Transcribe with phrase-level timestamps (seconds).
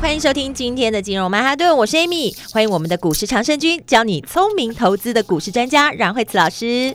[0.00, 6.94] 欢迎收听今天的金融曼哈顿，我是 Amy，欢迎我们的股市长胜军，教你聪明投资的股市专家阮惠慈老师。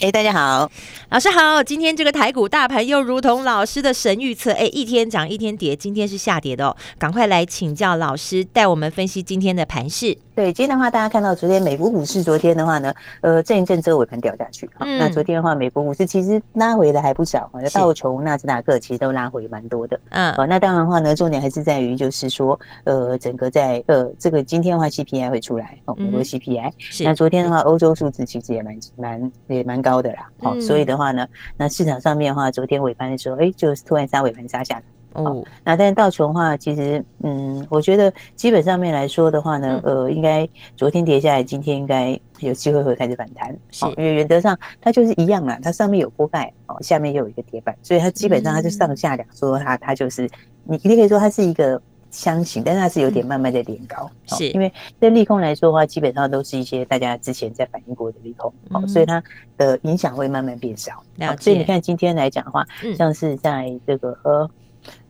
[0.00, 0.68] 哎，大家好，
[1.10, 1.62] 老师好。
[1.62, 6.76] 今天这个台股大盘又如同老师的神预测，哎，一天涨一天跌，今天是下跌的哦。
[6.98, 10.16] 赶快来请教老师，带我们分析今天的盘势。
[10.34, 14.68] 对，今天的话，大家看到昨天美国股市，昨天的话呢，呃，震一震之后尾盘掉下去。
[14.80, 14.98] 嗯。
[14.98, 20.00] 那昨天的话，美国股市其实拉回的还不少，道琼、纳斯达克其实都拉回蛮多的。
[20.10, 20.32] 嗯。
[20.34, 26.72] 好，那当然的话呢，重点还是在于就是说，呃，整个在呃这个今天的话，CPI 会出来哦，美国 CPI。
[26.78, 27.04] 是。
[27.04, 30.28] 那昨天的话，欧洲数字其实也蛮蛮也蛮高的啦。
[30.40, 34.82] 好，所以的话呢，那市场上面的话，昨天尾盘的时候，哎，就是突然杀尾盘杀下来。
[35.12, 50.28] 哦，那但是道琼的话，其实，嗯，我觉得基本上面来说的话呢，呃，应该昨天跌下来，今天应该有机会会开始反弹，是，因为原则上它就是一样啦，它上面有锅盖，哦，下面又有一个铁板，所以它基本上它就上下两说它它就是，
[50.64, 51.80] 你你可以说它是一个
[52.14, 54.48] 箱型，但是它是有点慢慢在垫高，是。
[54.50, 59.22] 因为对利空来说的话，基本上都是一些大家之前在反映过的利空，哦，所以它
[59.58, 61.02] 的影响会慢慢变少，
[61.40, 62.64] 所以你看今天来讲的话，
[62.96, 64.50] 像是在这个呃。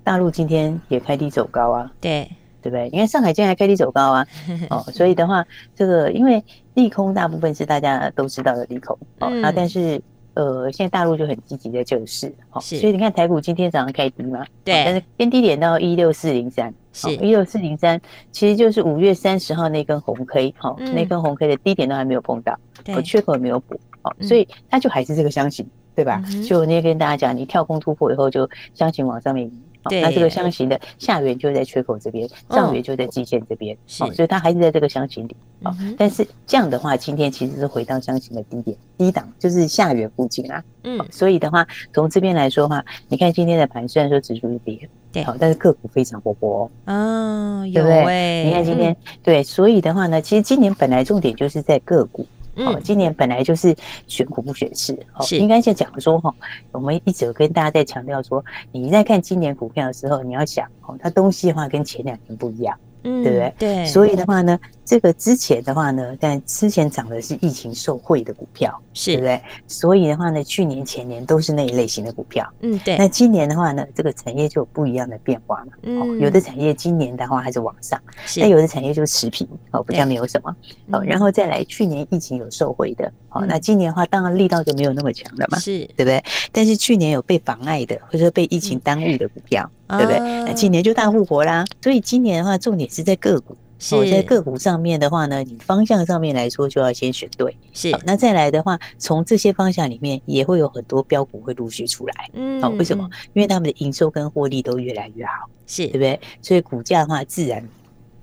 [0.02, 2.28] 大陆今天也开低走高啊，对。
[2.62, 2.88] 对不对？
[2.90, 4.26] 你看上海今天还开低走高啊，
[4.70, 10.00] 哦，所以的话，这个因为利空大部分是大家都知道的利空，哦，那但是
[10.32, 17.12] 呃，现在大陆就很积极的救市，哦，所以你看台股今天早上开低嘛，对，但是偏低点到一六四零三，是。
[17.16, 18.00] 一六四零三，
[18.32, 26.22] 其实就是五月三十号那根红 K，好，那根红 K 的低点都还没有碰到，对，缺口也没有补，哦，所以它就还是这个箱型，对吧？
[26.48, 29.52] 就我那天跟大家讲，你跳空突破以后，就箱型往上面移。
[29.88, 48.44] 对，那这个箱型的下缘就在缺口这边，上缘就在季线这边，哦，所以它还是在这个箱型里，哦，但是这样的话，今天其实是回到箱型的低点，低档就是下缘附近啊，嗯，所以的话，从这边来说的话，你看今天的盘虽然说指数是跌，对，好，但是个股非常活泼哦，对不对？
[48.44, 52.26] 你看今天，对，所以的话呢，其实今年本来重点就是在个股。
[52.56, 53.74] 哦，今年本来就是
[54.06, 56.34] 选股不选市，哦，应该是讲说哈，
[56.72, 62.78] 我们一直有跟大家在强调说，你在看今年股票的时候，你要想哦，它东西的话跟前两年不一样。
[63.06, 63.54] 嗯，对不对？
[63.58, 69.42] 对，所以的话呢，这个之前的话呢，但之前涨的是疫情受惠的股票，是，对不对？
[69.66, 72.46] 所以的话呢，去年前年都是那一类型的股票。
[72.60, 72.96] 嗯，对。
[72.98, 75.72] 那今年的话呢，这个产业就有不一样的变化嘛。
[75.82, 78.00] 嗯，有的产业今年的话还是往上，
[78.36, 80.54] 那有的产业就持平，哦，比较没有什么。
[80.92, 86.22] 哦，然后再来，去年疫情有受惠的，哦，那今年的话，当然力道就没有那么强了嘛，是，对不对？
[86.52, 89.70] 但是去年有被妨碍的，或者说被疫情耽误的股票。
[89.86, 90.18] 对不对？
[90.18, 91.62] 那今年就大复活啦。
[91.82, 93.54] 所以今年的话，重点是在个股。
[93.84, 97.54] 是，在个股上面的话呢，你方向上面来说，就要先选对。
[97.74, 102.30] 是，那再来的话，从这些方向里面，也会有很多标股会陆续出来。
[102.32, 103.06] 嗯，好，为什么？
[103.34, 106.18] 因为他们的营收跟获利都越来越好，是对不对？
[106.40, 107.62] 所以股价的话，自然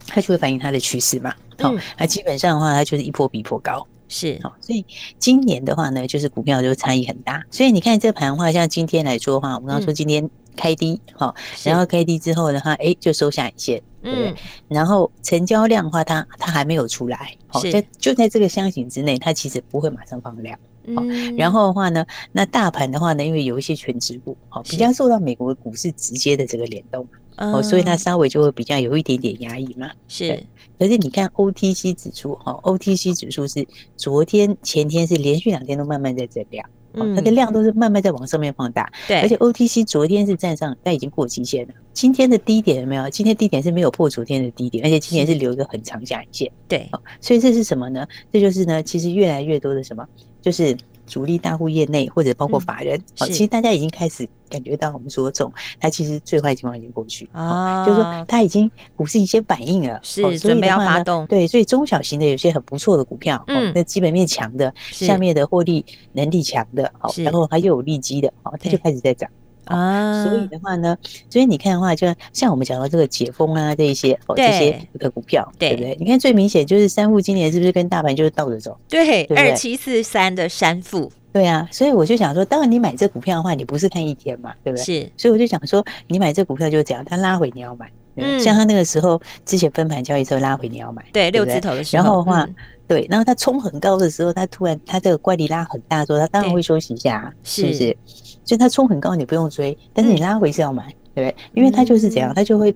[0.08, 1.32] 它就会反映它的趋势嘛。
[1.60, 3.86] 好，那基本上的话，它就是一波比一波高。
[4.12, 4.86] 是，好，所以
[5.18, 7.42] 今年的话呢，就是股票就差异很大。
[7.50, 10.30] 所以你看这盘的话，像今天来说的话，我们刚刚说今天。
[10.54, 11.34] 开低，好，
[11.64, 14.36] 然后开低之后的话，哎，就收下影线，对不对？
[14.68, 20.60] 然后成交量的话，它它还没有出来，好，在就在这个箱型之内，它其实不会马上放量，
[20.94, 21.02] 好，
[21.38, 27.08] 然后的话呢，那大盘的话呢，因为有一些全值股，好，比较受到美国股市直接的这个联动，
[27.38, 30.44] 哦，所以它稍微就会比较有一点点压抑嘛，是。
[30.78, 36.68] 可是你看 OTC 指数，哈，OTC 指数是昨天前天是连续两天都慢慢在增量。
[36.94, 41.74] 嗯，它的量都是慢慢在往上面放大，对，而且 OTC 昨天是站上，但已经过期限了。
[41.94, 43.10] 今天的低点有没有？
[43.10, 46.90] 今天低点是没有破昨天的低点，而且今天是留一个很长下影线，对，
[47.22, 48.06] 所以这是什么呢？
[48.30, 50.06] 这就是呢，其实越来越多的什么，
[50.42, 50.76] 就是。
[51.12, 69.30] 主力大户业内或者包括法人，好，其实大家已经开始感觉到我们说这种，它其实最坏情况已经过去啊，就是说它已经股市一些反应了，是准备要发动，对，所以中小型的有些很不错的股票，嗯，那基本面强的，下面的获利能力强的，好，然后它又有利基的，好，它就开始在涨。
[69.66, 70.98] 啊，所以的话呢，
[71.30, 75.96] 所以你看的话，就像我们讲到这个解封啊，这一些哦，这些的股票，对不对？
[76.00, 78.78] 你看最明显就是三富今年是不是跟大盘就是倒着走？
[78.90, 81.68] 对，二七四三的三富，对啊。
[81.72, 84.84] 所以我就想说，当然你买这股票的话，你不是看一天嘛，对不对？
[84.84, 85.12] 是。
[85.16, 92.04] 所以我就想说，你买这股票就是这样，它拉回你要买，嗯，像他那个时候之前分盘交易之后拉回，你要买，对，六字头的时候。
[92.04, 92.50] 然后的话，
[92.92, 97.96] 对，然后他冲很高的时候，他突然他这个乖离拉很大的时候，它当然会休息一下，是不是？
[98.44, 101.36] 所以它冲很高你不用追，但是你拉回是要买，对不对？
[101.54, 102.76] 因为他就是这样，他就会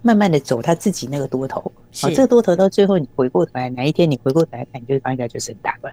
[0.00, 1.60] 慢慢的走他自己那个多头。
[2.00, 5.92] 好，这个多头到最后你回过头来，哪一天你回过头来看，你就会发现它就是很大了，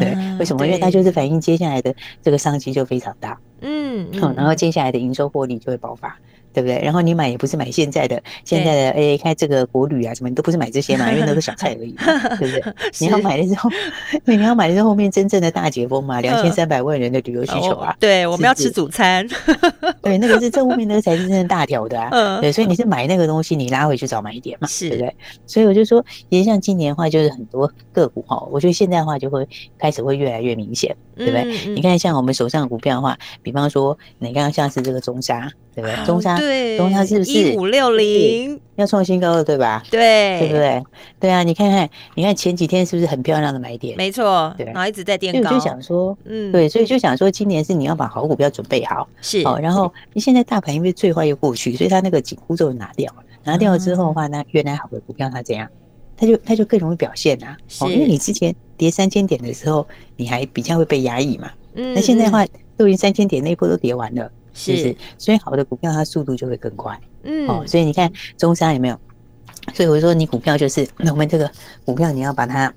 [0.00, 0.66] 对，为什么？
[0.66, 6.18] 因为它就是反映接下来的这个商机就非常大，嗯，好，然后接下来的营收获利就会爆发。
[6.56, 6.80] 对不对？
[6.82, 11.92] 然后你买也不是买现在的，现在的哎，开这个国旅啊什么，你都不是买这些嘛，因为那都是小 菜而已，
[12.38, 12.74] 对不对？
[12.98, 13.68] 你要买的时候，
[14.24, 17.94] 对，你要买的是后面真正的大解封嘛，两千三百万人的旅游需求啊。
[18.00, 19.28] 对，我们要吃主餐。
[20.00, 22.40] 对，那个是这后面那个才是真正大条的啊。
[22.40, 25.14] 对，所以你是买那个东西，你拉回去早买一点嘛，对不对？
[25.46, 29.46] 所以我就说，其实像今年的话，就是很多个股哈，我觉得现在的话就会
[29.78, 31.44] 开始会越来越明显，对不对？
[31.74, 35.52] 你看像我们手上的股票的话，比方说你刚刚像是这个中沙。
[35.76, 36.06] 对不对？
[36.06, 39.44] 中砂，对，中砂是不是一五六零要创新高了？
[39.44, 39.82] 对吧？
[39.90, 40.82] 对，对不对？
[41.20, 43.96] 对啊，你看看，你看前几天是不是很漂亮的买点？
[43.96, 45.50] 没错，对，然后一直在垫高。
[45.50, 49.58] 就想说，嗯，对，所以就想说，今年是你要把好股票准备好，是哦。
[49.60, 55.68] 然后你现在大盘因为最坏又过去，所以它那个紧箍咒拿掉了，拿掉了之后的话，那原来好的股票它怎样？
[56.16, 57.56] 它就它就更容易表现啊。
[57.80, 61.50] 哦，因为你之前跌三千点的时候，你还比较会被压抑嘛。
[61.74, 62.46] 嗯，那现在的话，
[62.76, 64.30] 都已经三千点那一波都跌完了。
[64.56, 64.96] 是不是？
[65.18, 66.98] 所以好的股票它速度就会更快。
[67.22, 68.98] 嗯，哦，所以你看中山有没有？
[69.74, 71.50] 所以我说你股票就是我们这个
[71.84, 72.72] 股票，你要把它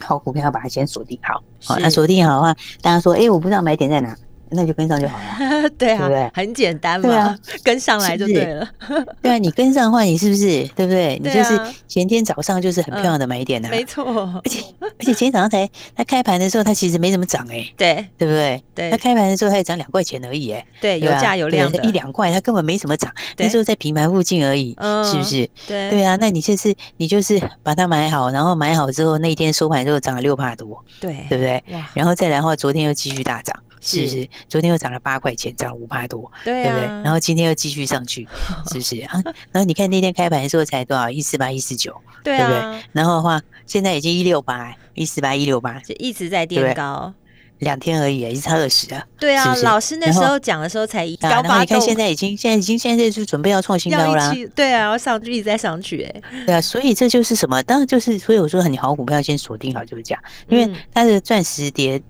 [0.00, 1.42] 好股票要把它先锁定好。
[1.64, 4.16] 好，那锁定好的话，大家说，哎，我不知道买点在哪。
[4.50, 6.30] 那就跟上就好了， 对啊，对不对？
[6.34, 8.68] 很简单嘛，对啊，跟上来就对了。
[9.20, 11.20] 对啊，你跟上的话，你是不是对不对？
[11.22, 14.04] 你就是前天早上就是很漂亮的买点呢，没错。
[14.44, 18.62] 而且而且前天早上才它开盘的时候，它其实没怎么涨哎，对对不对？
[18.74, 25.48] 对，它开盘的时候它也涨两块钱而已哎，对，有价有量的，一两块它根本没怎么涨，那时候在平盘附近而已，是不是？
[25.66, 31.62] 对对啊，那你就是你就是把它买好，然后买好之后那一天收盘之后涨了六趴多，对对不对？
[31.94, 33.56] 然后再来的话，昨天又继续大涨。
[33.86, 34.28] 是不是？
[34.48, 36.86] 昨天又涨了八块钱，涨了五趴多，对不对？
[37.04, 38.26] 然后今天又继续上去，
[38.68, 39.22] 是不是 啊？
[39.52, 41.08] 然后你看那天开盘的时候才多少？
[41.08, 41.94] 一四八、一四九，
[42.24, 42.80] 对不对？
[42.92, 47.14] 然后的话，现在已经一六八，一四八、一六八，就一直在垫高，
[47.58, 49.06] 两天而已，一差二十啊。
[49.18, 51.42] 对啊，老师那时候讲的时候才高八。
[51.42, 54.34] 然后你看现在已经，现在已经，现在是准备要创新高了。
[54.54, 56.22] 对啊，要上去，一直在上去，哎。
[56.44, 57.62] 对啊，所以这就是什么？
[57.62, 62.02] 当然就是，所以我说很好股票先锁定好就是这样，因为它的钻石碟。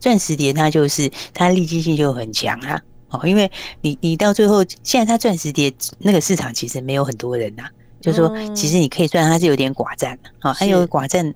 [0.00, 2.80] 钻石碟它就是它利基性就很强啊，
[3.10, 3.50] 哦，因为
[3.82, 7.64] 你你到最后现在它钻石碟那个市场其实没有很多人呐，
[8.00, 11.32] 就是说其实你可以算它是有点寡占，啊，还有寡占，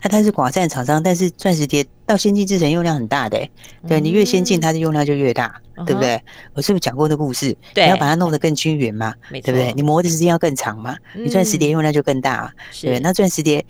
[0.00, 3.48] 它它是寡占厂商，但是钻石碟到先进制程用量很大的，
[3.86, 6.20] 对，你越先进它的用量就越大，对不对？
[6.54, 7.56] 我是不是讲过这故事？
[7.74, 9.72] 对，你要把它弄得更均匀嘛，对不对？
[9.74, 13.64] 你磨的时间要更长嘛，你钻石碟用量就更大，啊对，那钻石碟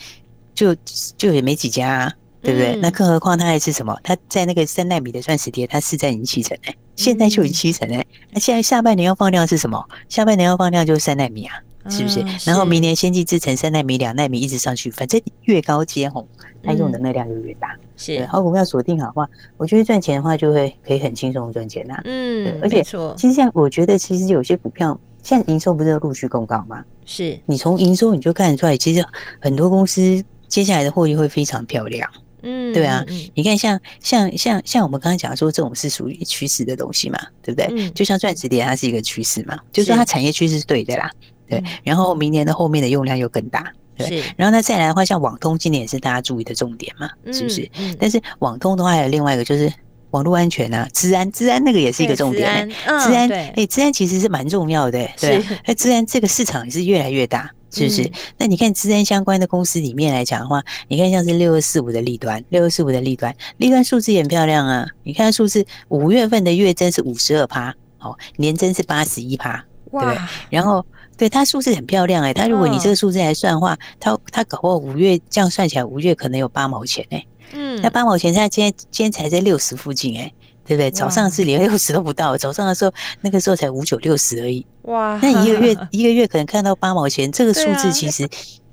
[0.54, 0.74] 就
[1.16, 2.12] 就也没几家啊。
[2.40, 2.76] 对不对？
[2.76, 3.98] 那更何况它还是什么？
[4.02, 8.04] 它在那个三纳米的钻石碟，它市占已经七成哎，现在就已经七成哎。
[8.30, 9.84] 那现在下半年要放量是什么？
[10.08, 11.54] 下半年要放量就是三纳米啊，
[11.90, 12.24] 是不是？
[12.44, 16.26] 然后明年先进制程三纳米、两纳米一直上去，反正越高阶吼，
[16.62, 17.76] 它用的那量就越大。
[17.96, 22.00] 是，好，我们要锁定好的话，我觉得赚钱的话就会可以很轻松赚钱呐。
[22.04, 22.82] 嗯，而且
[23.16, 26.84] 其实像我觉得，其实有些股票现在营收不是陆续公告吗？
[27.04, 29.04] 是你从营收你就看得出来，其实
[29.40, 32.08] 很多公司接下来的获利会非常漂亮。
[32.42, 33.04] 嗯，对啊，
[33.34, 37.68] 你看像像像像我们刚刚讲说，这种是属于趋势的东西嘛，对不对？
[37.70, 41.10] 嗯，就像钻石碟，它是一个趋势嘛，就是说它产业趋势是对的啦，
[41.48, 41.62] 对。
[41.82, 44.22] 然后明年的后面的用量又更大，对。
[44.36, 47.68] 然后那再来的话，像网通今年也是大家注意的重点嘛，是不是？
[47.98, 49.72] 但是网通的话还有另外一个就是
[50.10, 55.42] 网络安全啊，资安资安那个也是一个重点，资安哎，资安其实是蛮重要的，对。
[55.66, 57.50] 那资安这个市场也是越来越大。
[57.70, 58.02] 是不是？
[58.02, 64.86] 嗯、那你看资安相关的公司里面来讲的话，你看像是六二四五的立端，六二四五的立端，立端数字也很漂亮啊。
[65.02, 70.18] 你看数字，五月份的月增是五十二趴，哦，年增是八十一趴，对不对？
[70.50, 70.84] 然后
[71.16, 80.34] 对它数字很漂亮哎、欸，它如果你这个数字来算的话，它它搞不好五月这样算起来，五月可能有八毛钱哎、欸，嗯，那八毛钱它今天今天才在六十附近哎、欸。
[80.68, 80.90] 对不对？
[80.90, 84.64] 早上是连六十都不到，早上的时候那个时候才五九六十而已。
[84.82, 85.18] 哇！
[85.22, 88.28] 那一个月 一个月可能看到八毛钱，这个数字其实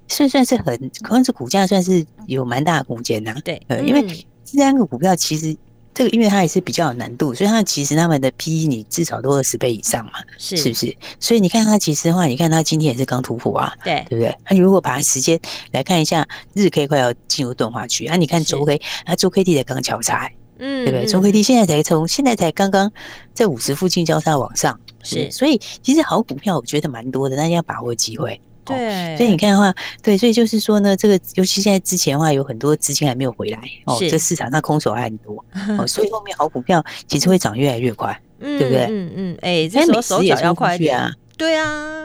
[0.10, 3.34] 算算是很，可能是股价算是有蛮大的空间呐。
[3.46, 4.06] 对，呃因为
[4.44, 5.56] 这三个股票其实
[5.94, 10.96] 这个，因为它也是比较有难度，所以它其实他们的 PE 你至少都二十倍以上嘛，是是不是？
[11.20, 14.38] 所以你看它其实的话，你看它今天也是刚突破啊，对对不对？
[14.50, 15.40] 那如果把它时间
[15.72, 20.30] 来看一下，日 K 快要进入钝化区啊，你看周 K，它周 K D 的刚交叉。
[20.60, 21.06] 嗯，对不对？
[21.06, 22.92] 中规第现在才从现在才刚刚
[23.34, 28.40] 在五十附近交叉往上，是，所以其实好股票我觉得蛮多的，大家要把握机会。
[28.66, 29.72] 对，所以你看的话，
[30.02, 35.46] 对，所以就是说呢，这个尤其现在之前的话，有很多资金还没有回来哦，这市场上空手还很多
[35.78, 38.88] 哦，所以后面好股票其实会涨越来越快，对不对？
[38.90, 42.05] 嗯嗯，哎，这时候手脚要快一点啊，对啊。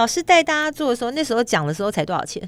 [0.00, 2.42] 老师带大家做的时候，那时候讲的时候才多少钱？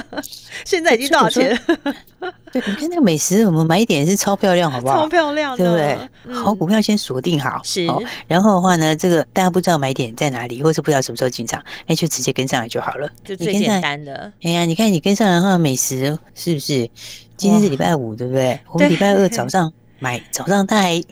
[0.66, 1.58] 现在已经多少钱？
[2.52, 4.96] 对，你看那个美食，我们买一点是超漂亮，好不好？
[5.00, 5.98] 超漂亮，对不对？
[6.26, 7.88] 嗯、好股票先锁定好，是。
[8.26, 14.30] 然后的话呢，这个大家不知道买点在哪里，或是不知道什么时候进场，那就直接跟上来就好了，就最简单的。
[14.42, 16.86] 哎呀，你看你跟上来的话，美食是不是？
[17.38, 18.60] 今天是礼拜五，对不对？
[18.70, 21.02] 我们礼拜二早上买，早上他还。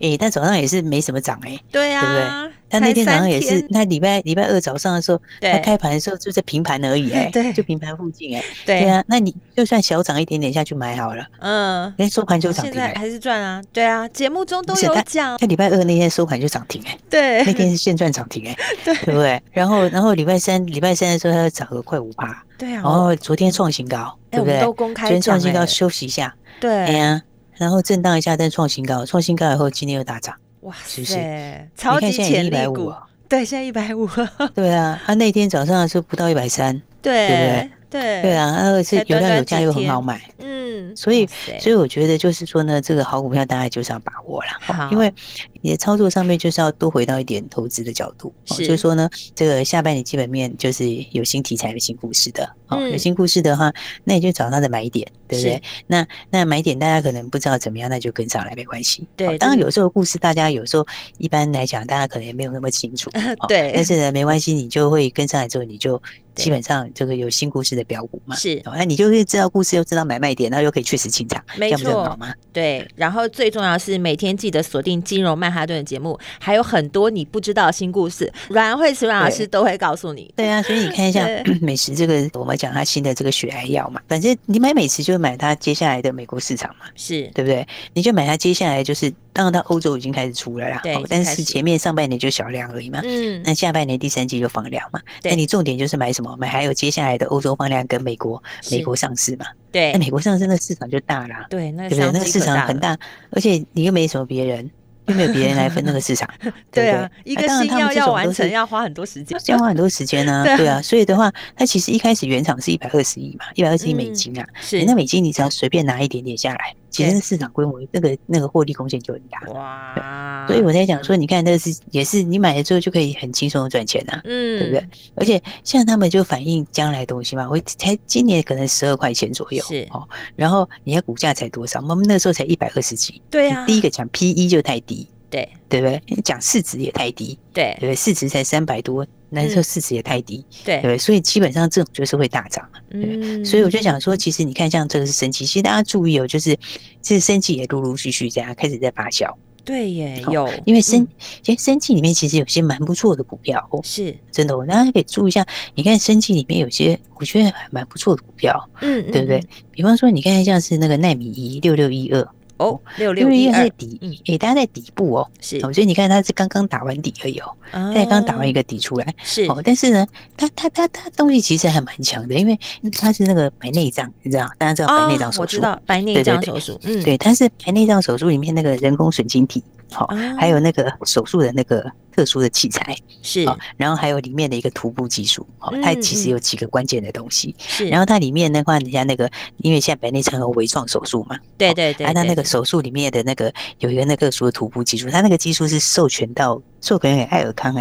[0.00, 2.54] 哎，但早上也是没什么涨哎，对呀，对不对？
[2.70, 19.42] 他那天早上也是，他礼拜礼拜二早上的时候，他开盘的时候就在平盘而已 哎，对，就平盘附近哎，对啊，那你就算小涨一点点下去买好了，嗯，连收盘就涨停，现在还是赚啊，对啊，节目中都有讲，他礼拜二那天收盘就涨停哎，对，那天是现赚涨停哎， 对，对不对？
[19.50, 24.60] 然后然后礼拜三礼拜三的时候，它涨了快五趴，对啊，然后昨天创新高，对不对？
[24.60, 27.20] 都公开，昨天创新高休息一下，对，哎呀，
[27.60, 30.34] 然后震荡一下但创新高，创新高以后今天又大涨。
[30.62, 31.68] 哇，是不是？
[31.76, 32.90] 超级潜力股，
[33.28, 34.08] 对，现在一百五。
[34.56, 37.70] 对啊，他那天早上是不到一百三，对，对不对？
[37.90, 45.12] 对，对啊，二是有量有价又很好买，嗯，所以，所以我觉得就是说呢，这个好股票大家就是要把握了，好，因为
[45.60, 53.72] 你的操作上面就是要多回到一点投资的角度，是，就是说呢，这个下半年基本面就是有新题材、有新故事的，哦，有新故事的话，
[54.04, 55.62] 那你就找它的买点，对不对？
[55.86, 59.38] 那那买点大家可能不知道怎么样，那就跟上来没关系，对。
[59.38, 60.86] 当然有时候故事大家有时候
[61.18, 63.10] 一般来讲，大家可能也没有那么清楚，
[63.48, 63.72] 对。
[63.74, 66.00] 但是呢，没关系，你就会跟上来之后，你就。
[66.32, 72.32] 基本上这个有新故事的标股嘛，是，那你就会知道故事，又知道买卖点，然后又可以确实进场，没错吗？
[72.50, 80.32] 对，然后最重要是每天记得锁定金融曼哈顿的节目，还有很多你不知道的新故事，阮慧慈阮老师都会告诉你。
[80.36, 81.26] 对啊，所以你看一下
[81.60, 87.66] 美食这个，我们讲它新的这个血癌药嘛，反正你买美食就买它接下来的美国市场嘛，是对不对？
[87.94, 96.36] 你就买它接下来就是，当然它欧洲已经开始出来了，对，但是前面上半年就小量而已嘛，嗯，那下半年第三季就放量嘛，那你重点就是买什么？
[96.38, 99.46] 买还有接下来的欧洲放量跟美国美国上市嘛？
[99.72, 102.12] 对，那美国上市那市场就大啦，对，那对不对？
[102.12, 102.96] 那个市场很大，
[103.30, 104.68] 而且你又没什么别人，
[105.10, 106.28] 又没有别人来分那个市场，
[106.70, 114.84] 对啊，一个新药要完成要花很多时间， 要花很多时间 呢，对啊，所以的话，它其实一开始原厂是一百二十亿嘛，一百二十亿美金啊，是。
[114.84, 116.74] 那美金你只要随便拿一点点下来。
[116.90, 124.88] 其实市场规模那个那个获利贡献就很大哇，所以我在讲说，你看那个是也是你买了之后就可以很轻松的赚钱呐，嗯，对不对？
[125.14, 131.80] 而且像他们就反映将来的东西嘛，我才今年可能十二块钱左右是哦，然后你看股价才多少？
[131.88, 135.48] 我们那时候才一百二十几，对啊，第一个讲 PE 就太低，对。
[135.68, 136.02] 对不对？
[136.22, 137.76] 讲市值也太低，对。
[137.80, 139.06] 对，市值才三百多。
[139.32, 140.80] 那时候市值也太低，对。
[140.82, 146.58] 对，所以基本上这种就是会大涨，嗯，所以我就想说，其实你看像这个是生技，其实大家注意哦，就是
[147.00, 149.32] 这生技也陆陆续续这样开始在发酵，
[149.64, 151.06] 对耶，有，因为生
[151.44, 154.12] 其实生技里面其实有些蛮不错的股票哦，是。
[154.32, 155.46] 真的，我大家可以注意一下，
[155.76, 159.40] 你看生技里面有些我觉得还蛮不错的股票，嗯，对不对？
[159.70, 162.28] 比方说你看像是那个奈米一六六一二。
[162.60, 163.68] 哦，六六一二。
[163.70, 165.56] 底，嗯，诶，大家在底部哦，是。
[165.64, 172.58] 哦，所以你看它是刚刚打完底而已哦，它才刚打完一个底出来，是，哦，但是呢，它它它它东西其实还蛮强的，因为
[172.98, 179.62] 它是那个白内障，你知道，大家知道白内障手术，我知道白内障手术，嗯，对，它是白内障手术里面那个人工水晶体。
[179.90, 183.44] 好，还有那个手术的那个特殊的器材是，
[183.76, 197.74] 然后还有里面的一个徒步技术，好，它其实有几个关键的东西是，然后它里面的话，人家那个因为现在白内障和微创手术嘛，对对对，它那个手术里面的那个有一个那个特殊的徒步技术，它那个技术是授权到授权给爱尔康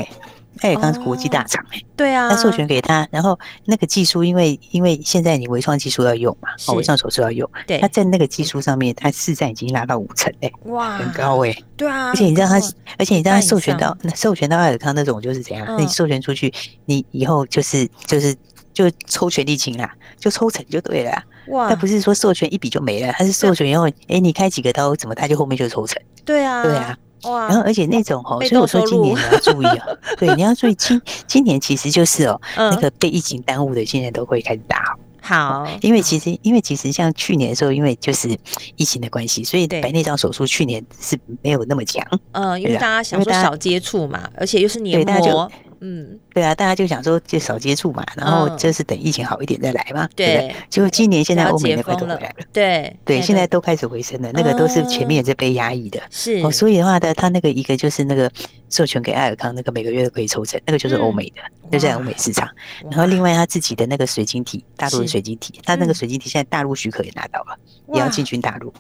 [0.74, 12.56] 尔康是国际大厂哎、欸，对啊，他授权给他，然后那个技术，因为因为现在你微创技术要用嘛，哦，微创手术要用，对，他在那个技术上面，他市占已经拉到五成哎，哇，很高哎，对啊，而且你知道他，
[12.98, 15.65] 而且你知道他授权到那授权到爱尔康那种就是怎样？
[15.68, 16.53] 那你授权出去，
[16.86, 18.36] 你以后就是就是
[18.74, 26.98] 就抽权利金啦，就抽成就对了，哇，他不是说授权一笔就没了，他是授权以后，哎，你开几个刀，怎么他就后面就抽成，对啊，对啊。
[27.23, 38.35] 哇，然后而且那种哦，所以我说今年你要注意哦， 对，你要注意今今年其实就是哦，那个被疫情耽误的，现在都会开始打好，因为其实因为其实像去年的时候，因为就是
[38.77, 42.03] 疫情的关系，所以白内障手术去年是没有那么强。
[42.31, 50.55] 嗯，因为大家想说少接触嘛，而且又是黏膜，嗯，对啊，大家就想说就少接触嘛，然后就是等疫情好一点再来嘛，对不对？
[50.69, 56.41] 结果今年现在欧美那块都回来了，对对，现在都开始回升了，那个都是前面也是被压抑的，是。
[56.43, 58.29] 哦，所以的话呢，他那个一个就是那个
[58.69, 62.50] 授权给艾尔康那个每个月都可以抽成，那个就是欧美的，就在欧美市场，
[62.91, 67.57] 然后另外他自己的那个水晶体，大陆的水晶体，他那个水晶体现在大陆许可也拿到了，
[67.93, 68.74] 也要进军大陆。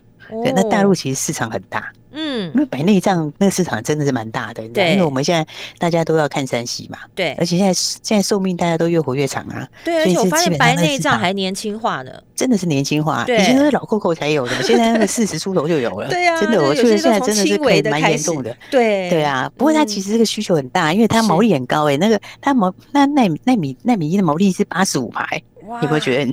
[0.43, 5.45] 对，那大陆其实市场很大，嗯，因为白内障那个市场真的是蛮大的，对，因为我们现在
[5.77, 25.41] 大家都要看三 C 嘛，对，而且现在现在寿命大家都越活越长啊，对，而且我发现白内障还年轻化呢，真的是年轻化，以前都是老扣扣才有的， 现在那个四十出头就有了，对啊，真的，我觉得现在真的是可以蛮严重的，对，对啊，不过它其实这个需求很大，因为它毛利很高诶，那个它毛那奈米奈米奈米一的毛利是八十五排。
[25.81, 26.31] 你会觉得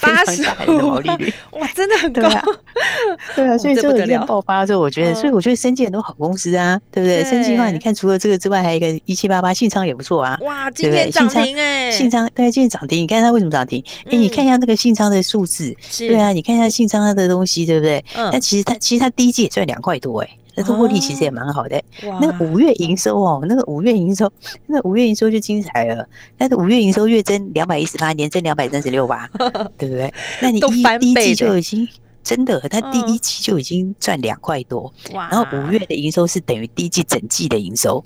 [0.00, 2.22] 八十的毛利率哇，真的很高，
[3.36, 7.22] 对啊，所以这个一旦爆发之后，我觉得，所以我觉得生技很多好公司啊，对不对？
[7.24, 13.82] 生技的话，你看除了这个之外，还有一个一七八八信昌也不错啊，哇，今天涨停哎，信昌对，今天涨停，你看它为什么涨停？
[14.06, 18.04] 哎，你看一下那个信昌的数字，对啊，你看一下信昌它的东西，对不对？
[18.32, 20.28] 但其实它其实它第一季也赚两块多哎。
[20.56, 21.80] 那个获利其实也蛮好的，
[22.20, 24.30] 那五月营收哦，那个五月营收，
[24.66, 26.06] 那五月营收就精彩了。
[26.36, 29.28] 但是五月营收月增两百一十八，年增两百三十六吧，
[29.78, 30.12] 对不对？
[30.42, 31.88] 那你一第一季就已经
[32.22, 38.04] 真的，他第一季就已经赚两块多，然后五月的营收是等于第一季整季的营收，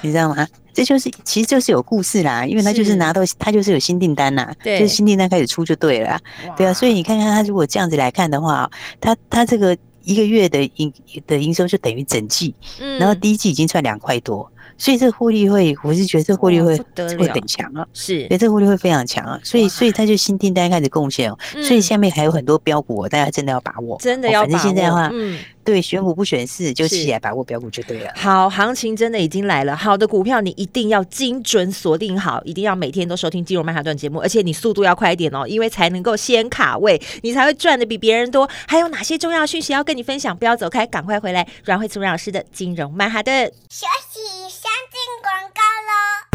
[0.00, 0.46] 你知道吗？
[0.72, 6.18] 这就是其实就是有故事啦，因为他就是拿到他就是有新订单呐，就是新订单开始出就对了，
[6.56, 8.70] 对啊，所以你看看他如果这样子来看的话，
[9.00, 9.76] 他他这个。
[10.04, 10.92] 一个月的营
[11.26, 25.38] 的营收就等于整季，嗯，然后第一季已经赚两块多，所以这个获利会，我是觉得这个获利会会很强啊，是，所以这个获利会非常强啊，所以所以他就新订单开始贡献哦，所以下面还有很多标股，大家真的要把握，真的要把握，反正现在的话，嗯。
[25.64, 28.12] 对，选股不选市，就起来把握标股就对了。
[28.16, 29.76] 好，行情真的已经来了。
[29.76, 38.48] 好的股票，你一定要精准锁定好，一定要每天都收听金融曼哈顿节目，而且你速度要快一点哦，因为才能够先卡位，你才会赚的比别人多。
[38.66, 40.36] 还有哪些重要讯息要跟你分享？
[40.36, 41.46] 不要走开，赶快回来。
[41.64, 43.46] 阮慧慈阮老师的金融曼哈顿。
[43.70, 46.31] 休息，先进广告喽。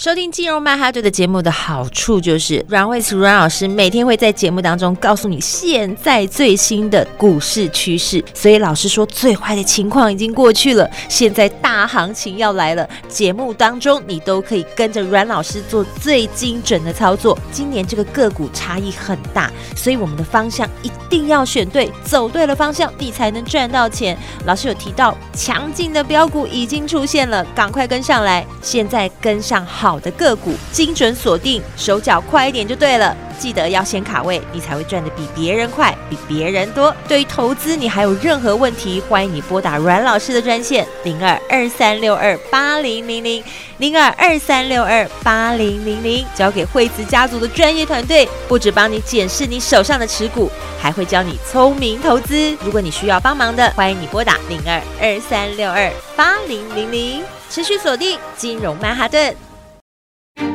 [0.00, 8.24] 收听金融曼哈顿的节目的好处就是，阮慧慈阮老师每天会在节目当中告诉你现在最新的股市趋势。
[8.32, 12.88] 所以老师说，最坏的情况已经过去了，现在大行情要来了。
[13.10, 17.38] 节目当中你都可以跟着阮老师做最精准的操作。
[17.52, 24.16] 今年这个个股差异很大，所以我们的方向一定要选对，走对了方向，你才能赚到钱。
[24.46, 29.89] 老师有提到，强劲的标股已经出现了，赶快跟上来，现在跟上好。
[29.90, 33.16] 好的个股，精准锁定，手脚快一点就对了。
[33.40, 36.94] 记得要先卡位，你才会赚得比别人快，比别人多。
[37.08, 43.42] 对于投资，你还有任何问题，欢迎你拨打阮老师的专线零二二三六二八零零零
[43.78, 50.48] 零二二三六二八零零零，交给惠慈家族的专业团队，不止帮你检视你手上的持股，
[50.80, 52.56] 还会教你聪明投资。
[52.62, 59.49] 如果你需要帮忙的，欢迎你拨打零二二三六二八零零零，持续锁定金融曼哈顿。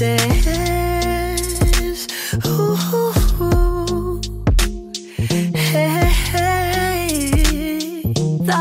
[0.00, 0.16] Thought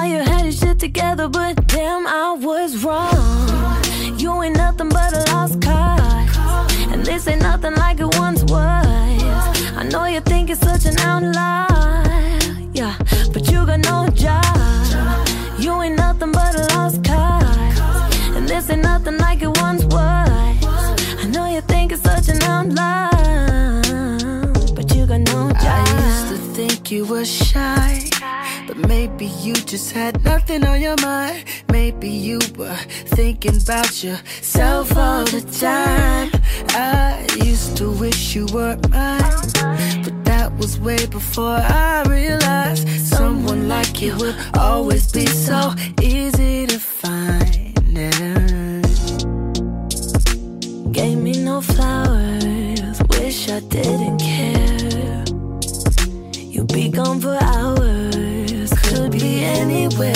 [0.10, 3.80] you had shit together, but damn, I was wrong.
[4.20, 8.52] You ain't nothing but a lost cause, and this ain't nothing like it once was.
[9.78, 11.69] I know you think it's such an outlier,
[29.70, 31.44] just had nothing on your mind.
[31.72, 32.76] Maybe you were
[33.16, 36.32] thinking about yourself all the time.
[36.70, 40.02] I used to wish you were mine.
[40.04, 46.66] But that was way before I realized someone like you would always be so easy
[46.66, 47.76] to find.
[50.92, 55.24] Gave me no flowers, wish I didn't care.
[56.54, 58.09] You'd be gone for hours,
[59.58, 60.14] anywhere.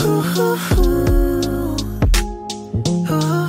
[0.00, 1.76] Ooh, ooh, ooh.
[3.10, 3.48] Ooh.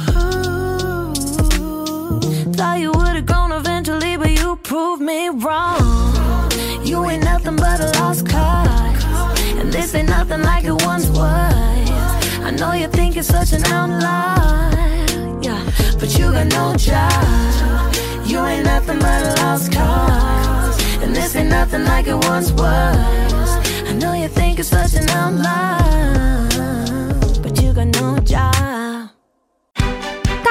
[2.57, 5.79] Thought you would've grown eventually, but you proved me wrong.
[6.83, 9.03] You ain't nothing but a lost cause,
[9.59, 11.89] and this ain't nothing like it once was.
[12.47, 15.61] I know you think it's such an outlier, yeah,
[15.99, 17.93] but you got no job.
[18.25, 23.28] You ain't nothing but a lost cause, and this ain't nothing like it once was.
[24.19, 26.49] You think it's such an outlier,
[27.41, 28.88] but you got no job.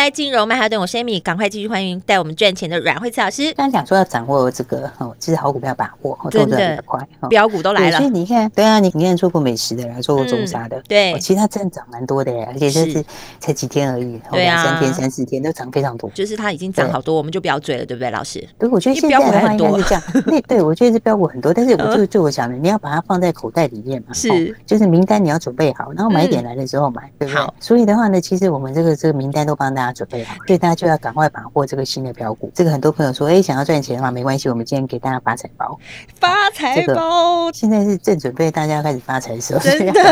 [0.00, 3.52] 来，金融曼哈顿，我是 Amy，赶快继续欢迎带我们赚钱的阮慧慈老师。
[3.52, 7.98] 刚刚讲说要掌握这个哦，其实好股票把握，动作比较快， 标股都来了。
[7.98, 13.04] 所以你看，对啊，你你看做过美食的，做过中沙的，嗯、对，其实它真的涨蛮多的，而且这是
[13.40, 16.08] 才几天而已，对啊，三天三四天都涨非常多。
[16.14, 18.42] 就是它已经涨好多，我们就不要追了，对不对，老师？
[18.58, 20.02] 对，我觉得现在的话应该是这样。
[20.24, 27.46] 那 对我觉得是标股很多，但是我就就我想的，你要把它放在口袋里面嘛，是，就是名单你要准备好，然后买点来的时候买，对不对？
[27.60, 32.50] 所以的话呢，其实我们这个这个名单都帮帮大家准备好，所以大家就要赶快把握这个新的标股。
[32.54, 35.78] 这个很多朋友说，哎，想要赚钱的话，没关系，我们今天给大家发财包。
[36.18, 40.02] 发财包，现在是正准备大家开始发财的时候，真的，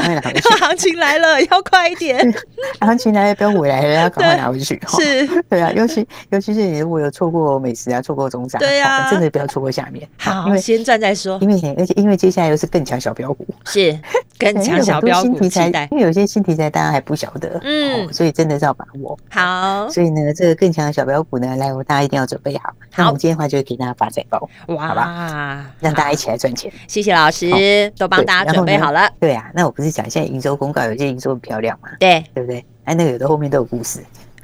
[0.59, 2.35] 行情来了，要快一点。
[2.81, 4.81] 行情来了，标股来了，要赶快拿回去。
[4.89, 10.09] 是，对啊，尤其尤其是你如果有错过美食啊，错过中山，对啊，真的不要错过下面。
[10.19, 11.39] 好，因为先赚再说。
[11.41, 13.99] 因为而且因为接下来又是更强小标股，是
[14.39, 19.19] 更强小标股新题材，因为有些新题材大家还不晓得，嗯，所以真的是要把握。
[19.31, 22.73] 好，所以呢，这个更强的小标股呢，来，我大家一定要准备好。
[22.97, 26.73] 那我们今天的话就会给大家发财包，哇，好吧，让大家一起来赚钱。
[26.87, 29.11] 谢谢老师，都帮大家准备好了。
[29.21, 31.89] 对啊，那我不是讲现在营收公告，有些营收很漂亮嘛？
[31.99, 32.65] 对，对不对？
[32.85, 34.01] 哎，那个有的后面都有故事。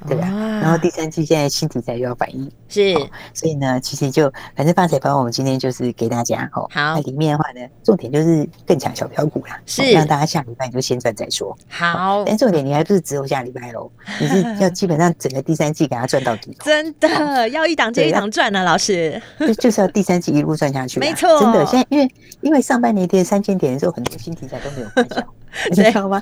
[0.07, 0.27] 对吧？
[0.61, 2.93] 然后第三季现在新题材又要反应，是，
[3.33, 6.67] 所以呢，其实就反正发财包，我们今天就是给大家哦。
[6.69, 11.57] 好，那里面的话呢，重点就是更强小票股啦，是让大家下礼拜就先赚再说。
[11.69, 16.53] 好，但重点你还不是只有下礼拜喽，你是要基本上整个第三季给它赚到底。
[16.65, 19.21] 真的要一档接一档赚啊，老师。
[19.39, 20.99] 就就是要第三季一路赚下去。
[21.01, 21.65] 没错，真的。
[21.65, 22.11] 现在因为
[22.41, 25.23] 因为上半年跌三千点的时候，很多新题材都没有发酵。
[25.69, 26.21] 你知道吗？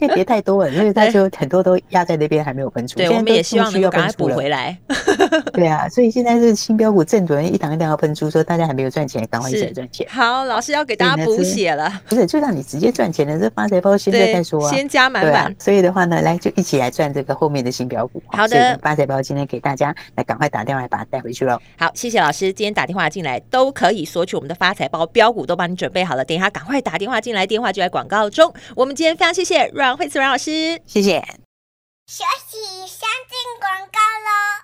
[0.00, 2.96] 因为跌太多了，所以它就很多都压在那边还没有分出。
[2.96, 4.76] 对，我们也希望能够赶快补回来。
[5.54, 10.06] 对啊，所以现在是新标股正准一档一档要喷出，说大家还没有赚钱，赶快一起来赚钱。
[10.10, 11.90] 好，老师要给大家补血了。
[12.06, 15.56] 不是，就让你直接赚钱的这发财包，现在再说啊，先加满满。
[15.58, 18.22] 所以的话呢，来就一起来赚这个后面的新标股。
[18.28, 21.58] 好的，发财包今天给大家来，赶快打电话来把它带回去喽。
[21.78, 26.22] 好，谢谢老师，今天打电话进来都可以索取我们的发财包标股，都帮你准备好了。
[26.22, 28.52] 等一下赶快打电话进来，电话就在广告中。
[28.76, 29.54] 我们今天非常谢谢。
[29.54, 31.20] 谢谢阮慧慈阮老师，谢谢。
[32.08, 34.63] 学习先进广告喽。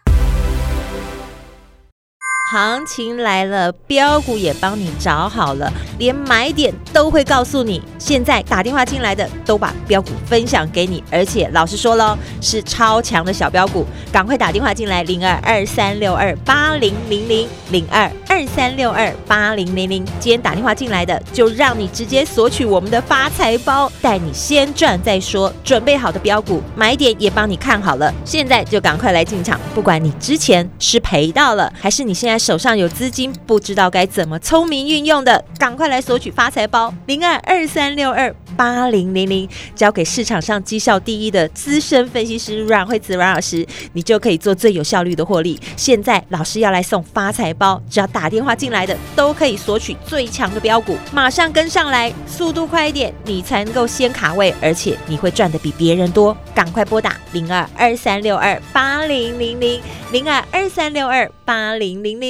[2.50, 7.80] 行情来了，标股也帮你找好了，连买点都会告诉你。
[7.96, 20.04] 现在打电话进来的都把标股分享给你，而且老实说喽，是超强的小标股，赶快打电话进来，零二二三六二八零零零零二二三六二八零零零。
[20.18, 25.52] 今天打电话进来的，就让你直接索取我们的发财包，带你先赚再说。
[25.62, 29.60] 准备好的标股买点也帮你看好了，现在就赶快来进场。
[29.72, 32.39] 不管你之前是赔到了，还是你现在。
[32.40, 45.60] 手上有资金，不知道该怎么聪明运用的，赶快来索取发财包零二二三六二八零零零，交给市场上绩效第一的资深分析师阮慧慈阮老师，你就可以做最有效率的获利。
[45.76, 56.36] 现在老师要来送发财包，只要打电话进来的都可以索取最强的标股，马上跟上来，速度快一点，你才能够先卡位，而且你会赚的比别人多。
[56.54, 59.80] 赶快拨打零二二三六二八零零零
[60.12, 62.29] 零二二三六二八零零零。